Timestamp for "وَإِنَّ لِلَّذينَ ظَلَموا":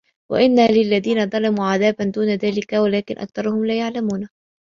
0.31-1.65